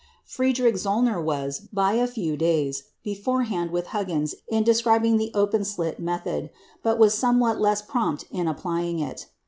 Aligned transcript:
Friedrich 0.25 0.73
Zöllner 0.77 1.23
was, 1.23 1.67
by 1.71 1.93
a 1.93 2.07
few 2.07 2.35
days, 2.35 2.85
beforehand 3.03 3.69
with 3.69 3.85
Huggins 3.93 4.33
in 4.47 4.63
describing 4.63 5.17
the 5.17 5.29
open 5.35 5.63
slit 5.63 5.99
method, 5.99 6.49
but 6.81 6.97
was 6.97 7.13
somewhat 7.13 7.61
less 7.61 7.83
prompt 7.83 8.25
in 8.31 8.47
applying 8.47 8.97
it. 8.97 9.27